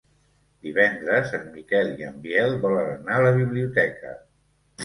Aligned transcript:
Divendres 0.67 1.33
en 1.39 1.45
Miquel 1.57 1.91
i 2.01 2.07
en 2.07 2.17
Biel 2.25 2.57
volen 2.67 2.91
anar 2.97 3.21
a 3.21 3.27
la 3.29 3.35
biblioteca. 3.39 4.17